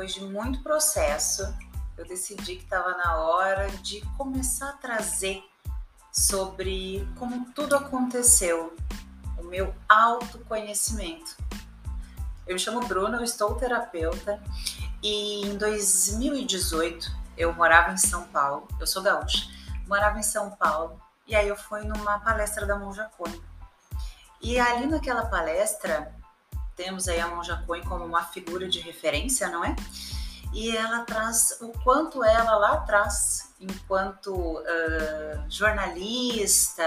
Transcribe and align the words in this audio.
depois 0.00 0.14
de 0.14 0.24
muito 0.24 0.62
processo, 0.62 1.54
eu 1.98 2.06
decidi 2.06 2.56
que 2.56 2.64
estava 2.64 2.96
na 2.96 3.16
hora 3.16 3.68
de 3.68 4.00
começar 4.16 4.70
a 4.70 4.72
trazer 4.72 5.44
sobre 6.10 7.06
como 7.18 7.52
tudo 7.52 7.76
aconteceu, 7.76 8.74
o 9.36 9.42
meu 9.42 9.74
autoconhecimento. 9.86 11.36
Eu 12.46 12.54
me 12.54 12.58
chamo 12.58 12.80
Bruna, 12.86 13.18
eu 13.18 13.24
estou 13.24 13.56
terapeuta 13.56 14.42
e 15.02 15.46
em 15.46 15.58
2018 15.58 17.12
eu 17.36 17.52
morava 17.52 17.92
em 17.92 17.98
São 17.98 18.24
Paulo, 18.28 18.66
eu 18.80 18.86
sou 18.86 19.02
gaúcha, 19.02 19.50
morava 19.86 20.18
em 20.18 20.22
São 20.22 20.50
Paulo 20.52 20.98
e 21.26 21.36
aí 21.36 21.46
eu 21.46 21.56
fui 21.56 21.82
numa 21.82 22.18
palestra 22.20 22.64
da 22.64 22.78
Monja 22.78 23.10
Coen. 23.18 23.38
E 24.40 24.58
ali 24.58 24.86
naquela 24.86 25.26
palestra 25.26 26.18
temos 26.76 27.08
aí 27.08 27.20
a 27.20 27.28
Monja 27.28 27.62
Coen 27.66 27.82
como 27.82 28.04
uma 28.04 28.24
figura 28.24 28.68
de 28.68 28.80
referência, 28.80 29.48
não 29.48 29.64
é? 29.64 29.74
E 30.52 30.76
ela 30.76 31.04
traz 31.04 31.58
o 31.60 31.68
quanto 31.84 32.24
ela 32.24 32.56
lá 32.56 32.72
atrás, 32.72 33.54
enquanto 33.60 34.34
uh, 34.34 35.44
jornalista 35.48 36.84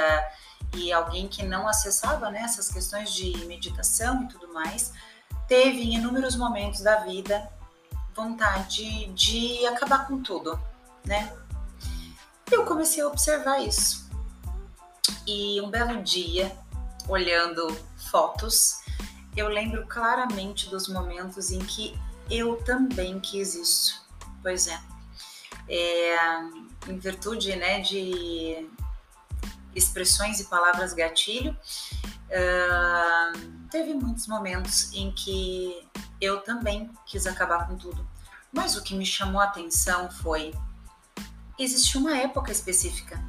e 0.75 0.91
alguém 0.91 1.27
que 1.27 1.43
não 1.43 1.67
acessava 1.67 2.29
né, 2.29 2.41
essas 2.41 2.69
questões 2.69 3.13
de 3.13 3.45
meditação 3.45 4.23
e 4.23 4.27
tudo 4.27 4.53
mais, 4.53 4.91
teve 5.47 5.81
em 5.81 5.95
inúmeros 5.95 6.35
momentos 6.35 6.81
da 6.81 6.97
vida 6.97 7.49
vontade 8.13 9.05
de 9.13 9.65
acabar 9.67 10.07
com 10.07 10.21
tudo, 10.21 10.59
né? 11.05 11.31
Eu 12.51 12.65
comecei 12.65 13.01
a 13.01 13.07
observar 13.07 13.59
isso. 13.59 14.09
E 15.25 15.59
um 15.61 15.69
belo 15.69 16.03
dia, 16.03 16.55
olhando 17.07 17.67
fotos, 18.11 18.82
eu 19.35 19.47
lembro 19.47 19.85
claramente 19.87 20.69
dos 20.69 20.87
momentos 20.87 21.51
em 21.51 21.59
que 21.59 21.97
eu 22.29 22.57
também 22.63 23.19
quis 23.19 23.55
isso. 23.55 24.05
Pois 24.41 24.67
é. 24.67 24.79
é 25.69 26.41
em 26.87 26.97
virtude 26.97 27.55
né, 27.55 27.79
de 27.79 28.69
expressões 29.75 30.39
e 30.39 30.45
palavras 30.45 30.93
gatilho, 30.93 31.57
uh, 32.29 33.67
teve 33.71 33.93
muitos 33.93 34.27
momentos 34.27 34.91
em 34.93 35.11
que 35.11 35.87
eu 36.21 36.41
também 36.41 36.91
quis 37.05 37.25
acabar 37.25 37.67
com 37.67 37.75
tudo. 37.75 38.07
Mas 38.51 38.75
o 38.75 38.83
que 38.83 38.95
me 38.95 39.05
chamou 39.05 39.41
a 39.41 39.45
atenção 39.45 40.11
foi: 40.11 40.53
existe 41.57 41.97
uma 41.97 42.15
época 42.17 42.51
específica. 42.51 43.23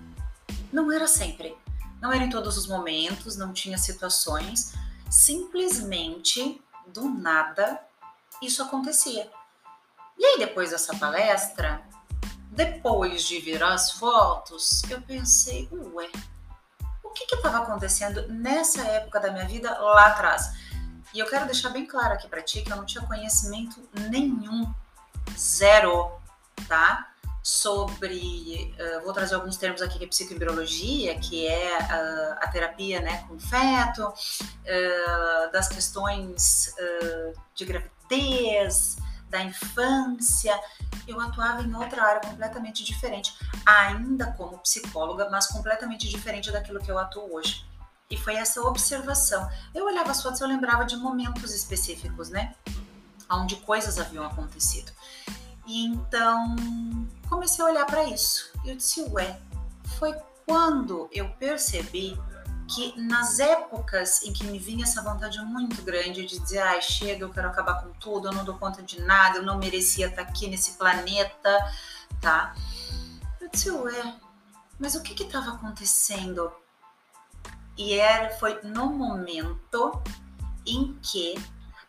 Não 0.73 0.93
era 0.93 1.07
sempre. 1.07 1.57
Não 2.01 2.13
era 2.13 2.25
em 2.25 2.31
todos 2.31 2.59
os 2.59 2.67
momentos, 2.67 3.37
não 3.37 3.53
tinha 3.53 3.79
situações, 3.79 4.75
simplesmente 5.11 6.63
do 6.87 7.09
nada 7.09 7.81
isso 8.43 8.63
acontecia. 8.63 9.31
E 10.19 10.25
aí, 10.25 10.39
depois 10.39 10.71
dessa 10.71 10.97
palestra, 10.97 11.83
depois 12.51 13.25
de 13.25 13.41
ver 13.41 13.63
as 13.63 13.93
fotos, 13.93 14.83
eu 14.89 15.01
pensei, 15.01 15.69
ué, 15.73 16.11
o 17.03 17.11
que 17.11 17.35
estava 17.35 17.59
acontecendo 17.59 18.29
nessa 18.29 18.83
época 18.83 19.21
da 19.21 19.31
minha 19.31 19.47
vida 19.47 19.77
lá 19.79 20.07
atrás? 20.07 20.53
E 21.13 21.19
eu 21.19 21.27
quero 21.29 21.47
deixar 21.47 21.71
bem 21.71 21.87
claro 21.87 22.15
aqui 22.15 22.29
para 22.29 22.43
ti 22.43 22.63
que 22.63 22.73
eu 22.73 22.77
não 22.77 22.85
tinha 22.85 23.05
conhecimento 23.07 23.89
nenhum, 24.11 24.73
zero, 25.37 26.13
tá? 26.69 27.14
Sobre, 27.45 28.75
uh, 28.81 29.05
vou 29.05 29.13
trazer 29.13 29.35
alguns 29.35 29.59
termos 29.59 29.83
aqui 29.83 29.99
que 29.99 30.05
é 30.07 30.09
psicoembriologia, 30.09 31.19
que 31.19 31.47
é 31.47 31.77
uh, 31.79 32.39
a 32.41 32.49
terapia 32.49 33.03
né, 33.03 33.23
com 33.29 33.39
feto, 33.39 34.03
uh, 34.09 35.53
das 35.53 35.69
questões 35.69 36.75
de 37.55 37.67
gravidez, 37.67 38.97
da 39.29 39.43
infância. 39.43 40.59
Eu 41.07 41.21
atuava 41.21 41.61
em 41.61 41.75
outra 41.75 42.03
área 42.03 42.21
completamente 42.23 42.83
diferente, 42.83 43.37
ainda 43.67 44.33
como 44.33 44.59
psicóloga, 44.61 45.29
mas 45.29 45.47
completamente 45.47 46.09
diferente 46.09 46.51
daquilo 46.51 46.81
que 46.81 46.91
eu 46.91 46.99
atuo 46.99 47.31
hoje. 47.35 47.63
E 48.09 48.17
foi 48.17 48.37
essa 48.37 48.63
observação. 48.63 49.47
Eu 49.75 49.85
olhava 49.85 50.13
as 50.13 50.23
fotos, 50.23 50.41
eu 50.41 50.49
lembrava 50.49 50.87
de 50.87 50.97
momentos 50.97 51.53
específicos, 51.53 52.31
né? 52.31 52.55
Onde 53.31 53.57
coisas 53.57 53.99
haviam 53.99 54.25
acontecido. 54.25 54.91
E 55.67 55.87
então 55.87 56.57
comecei 57.29 57.65
a 57.65 57.69
olhar 57.69 57.87
para 57.87 58.05
isso. 58.05 58.51
E 58.65 58.71
eu 58.71 58.77
disse, 58.77 59.03
ué, 59.11 59.41
foi 59.99 60.15
quando 60.47 61.09
eu 61.13 61.29
percebi 61.31 62.19
que 62.67 62.99
nas 63.01 63.39
épocas 63.39 64.23
em 64.23 64.33
que 64.33 64.45
me 64.45 64.59
vinha 64.59 64.85
essa 64.85 65.03
vontade 65.03 65.39
muito 65.41 65.83
grande 65.83 66.25
de 66.25 66.39
dizer, 66.39 66.61
ai, 66.61 66.81
chega, 66.81 67.25
eu 67.25 67.31
quero 67.31 67.49
acabar 67.49 67.83
com 67.83 67.93
tudo, 67.95 68.29
eu 68.29 68.33
não 68.33 68.45
dou 68.45 68.59
conta 68.59 68.83
de 68.83 69.01
nada, 69.03 69.39
eu 69.39 69.43
não 69.43 69.59
merecia 69.59 70.07
estar 70.07 70.23
aqui 70.23 70.49
nesse 70.49 70.73
planeta, 70.73 71.73
tá? 72.21 72.55
Eu 73.41 73.51
disse, 73.51 73.71
ué, 73.71 74.15
mas 74.79 74.95
o 74.95 75.03
que 75.03 75.23
estava 75.23 75.51
acontecendo? 75.53 76.53
E 77.77 77.95
era, 77.95 78.31
foi 78.39 78.61
no 78.63 78.91
momento 78.91 80.03
em 80.67 80.95
que 81.03 81.35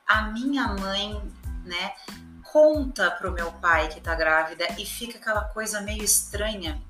a 0.07 0.23
minha 0.23 0.67
mãe, 0.67 1.21
né, 1.63 1.93
conta 2.55 3.11
pro 3.11 3.33
meu 3.33 3.51
pai 3.51 3.89
que 3.89 3.99
tá 3.99 4.15
grávida 4.15 4.65
e 4.77 4.85
fica 4.85 5.17
aquela 5.17 5.43
coisa 5.43 5.81
meio 5.81 6.01
estranha. 6.01 6.81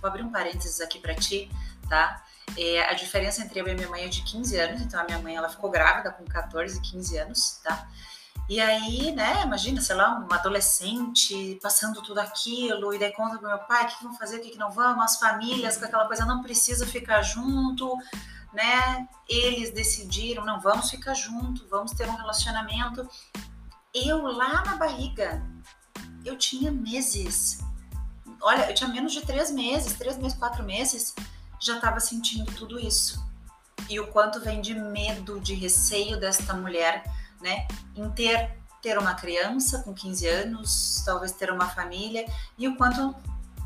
Vou 0.00 0.08
abrir 0.08 0.22
um 0.22 0.32
parênteses 0.32 0.80
aqui 0.80 0.98
para 0.98 1.14
ti, 1.14 1.50
tá? 1.86 2.24
É, 2.56 2.88
a 2.88 2.94
diferença 2.94 3.42
entre 3.42 3.60
eu 3.60 3.68
e 3.68 3.74
minha 3.74 3.90
mãe 3.90 4.06
é 4.06 4.08
de 4.08 4.22
15 4.22 4.58
anos, 4.58 4.80
então 4.80 4.98
a 4.98 5.04
minha 5.04 5.18
mãe 5.18 5.36
ela 5.36 5.50
ficou 5.50 5.70
grávida 5.70 6.10
com 6.10 6.24
14, 6.24 6.80
15 6.80 7.18
anos, 7.18 7.60
tá? 7.62 7.86
E 8.48 8.58
aí, 8.58 9.12
né, 9.12 9.42
imagina, 9.42 9.82
sei 9.82 9.96
lá, 9.96 10.14
uma 10.14 10.36
adolescente 10.36 11.58
passando 11.62 12.00
tudo 12.00 12.18
aquilo, 12.18 12.94
e 12.94 12.98
daí 12.98 13.12
conta 13.12 13.36
pro 13.36 13.48
meu 13.48 13.58
pai 13.58 13.84
o 13.84 13.88
que, 13.88 13.98
que 13.98 14.04
vão 14.04 14.16
fazer, 14.16 14.38
o 14.38 14.40
que, 14.40 14.52
que 14.52 14.58
não 14.58 14.70
vão, 14.70 14.98
as 15.02 15.18
famílias 15.18 15.76
com 15.76 15.84
aquela 15.84 16.06
coisa, 16.06 16.24
não 16.24 16.42
precisa 16.42 16.86
ficar 16.86 17.20
junto, 17.20 17.98
né? 18.50 19.06
Eles 19.28 19.72
decidiram, 19.72 20.42
não, 20.46 20.58
vamos 20.58 20.88
ficar 20.88 21.12
junto, 21.12 21.68
vamos 21.68 21.92
ter 21.92 22.08
um 22.08 22.16
relacionamento 22.16 23.06
eu 23.94 24.22
lá 24.22 24.64
na 24.64 24.76
barriga, 24.76 25.42
eu 26.24 26.36
tinha 26.36 26.70
meses. 26.70 27.58
Olha, 28.40 28.68
eu 28.68 28.74
tinha 28.74 28.88
menos 28.88 29.12
de 29.12 29.20
três 29.20 29.50
meses, 29.50 29.92
três 29.94 30.16
meses, 30.16 30.36
quatro 30.36 30.64
meses, 30.64 31.14
já 31.60 31.76
estava 31.76 32.00
sentindo 32.00 32.50
tudo 32.52 32.78
isso. 32.78 33.22
E 33.88 34.00
o 34.00 34.06
quanto 34.08 34.40
vem 34.40 34.60
de 34.60 34.74
medo, 34.74 35.40
de 35.40 35.54
receio 35.54 36.18
desta 36.18 36.54
mulher, 36.54 37.04
né, 37.40 37.66
em 37.94 38.10
ter, 38.10 38.56
ter 38.80 38.98
uma 38.98 39.14
criança 39.14 39.82
com 39.82 39.92
15 39.92 40.26
anos, 40.26 41.02
talvez 41.04 41.32
ter 41.32 41.50
uma 41.50 41.68
família, 41.68 42.26
e 42.56 42.66
o 42.66 42.76
quanto 42.76 43.14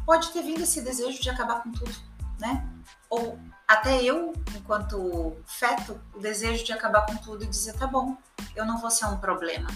pode 0.05 0.31
ter 0.31 0.43
vindo 0.43 0.63
esse 0.63 0.81
desejo 0.81 1.21
de 1.21 1.31
acabar 1.31 1.63
com 1.63 1.71
tudo, 1.73 1.95
né? 2.39 2.67
Ou 3.09 3.39
até 3.67 4.03
eu, 4.03 4.33
enquanto 4.57 5.37
feto, 5.47 6.01
o 6.15 6.21
desejo 6.21 6.65
de 6.65 6.73
acabar 6.73 7.05
com 7.07 7.17
tudo 7.17 7.45
e 7.45 7.47
dizer: 7.47 7.75
tá 7.75 7.87
bom, 7.87 8.17
eu 8.55 8.65
não 8.65 8.79
vou 8.79 8.91
ser 8.91 9.07
um 9.07 9.17
problema, 9.17 9.69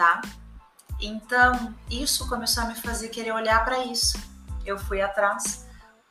tá? 0.00 0.22
Então, 0.98 1.74
isso 1.90 2.26
começou 2.26 2.62
a 2.62 2.66
me 2.66 2.74
fazer 2.74 3.10
querer 3.10 3.32
olhar 3.32 3.62
para 3.66 3.84
isso. 3.84 4.18
Eu 4.64 4.78
fui 4.78 5.02
atrás, 5.02 5.66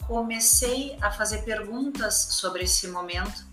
comecei 0.06 0.96
a 1.02 1.10
fazer 1.10 1.40
perguntas 1.40 2.14
sobre 2.14 2.66
esse 2.66 2.88
momento 2.88 3.44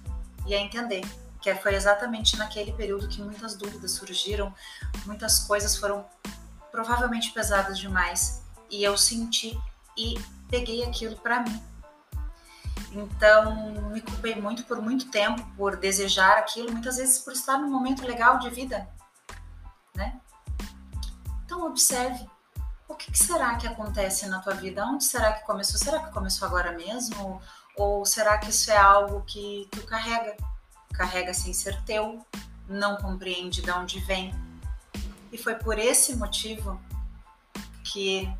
e 0.47 0.55
a 0.55 0.61
entender 0.61 1.01
que 1.41 1.55
foi 1.55 1.75
exatamente 1.75 2.37
naquele 2.37 2.73
período 2.73 3.09
que 3.09 3.23
muitas 3.23 3.57
dúvidas 3.57 3.93
surgiram, 3.93 4.53
muitas 5.07 5.39
coisas 5.39 5.75
foram 5.75 6.05
provavelmente 6.71 7.33
pesadas 7.33 7.79
demais 7.79 8.43
e 8.69 8.85
eu 8.85 8.99
senti 8.99 9.59
e 9.97 10.21
peguei 10.51 10.85
aquilo 10.85 11.17
para 11.17 11.41
mim. 11.41 11.63
Então, 12.93 13.91
me 13.91 14.03
culpei 14.03 14.35
muito 14.35 14.65
por 14.65 14.83
muito 14.83 15.11
tempo 15.11 15.43
por 15.57 15.77
desejar 15.77 16.37
aquilo, 16.37 16.73
muitas 16.73 16.99
vezes 16.99 17.21
por 17.21 17.33
estar 17.33 17.57
num 17.57 17.71
momento 17.71 18.05
legal 18.05 18.39
de 18.39 18.51
vida, 18.51 18.87
né? 19.97 20.21
Então 21.45 21.67
observe 21.67 22.29
o 22.89 22.95
que, 22.95 23.17
será 23.17 23.57
que 23.57 23.67
acontece 23.67 24.27
na 24.29 24.41
tua 24.41 24.55
vida? 24.55 24.85
Onde 24.85 25.05
será 25.05 25.33
que 25.33 25.45
começou? 25.45 25.79
Será 25.79 26.05
que 26.05 26.13
começou 26.13 26.47
agora 26.47 26.73
mesmo? 26.73 27.41
Ou 27.77 28.07
será 28.07 28.39
que 28.39 28.51
isso 28.51 28.71
é 28.71 28.77
algo 28.77 29.23
que 29.23 29.69
tu 29.73 29.83
carrega? 29.83 30.37
Carrega 30.95 31.35
sem 31.35 31.53
ser 31.53 31.83
teu, 31.83 32.25
não 32.69 32.97
compreende 32.97 33.61
de 33.61 33.71
onde 33.71 33.99
vem. 34.01 34.35
E 35.33 35.37
foi 35.37 35.57
por 35.57 35.79
esse 35.79 36.15
motivo 36.17 36.81
que 37.85 38.33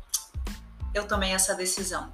eu 0.93 1.07
tomei 1.07 1.33
essa 1.33 1.53
decisão. 1.53 2.11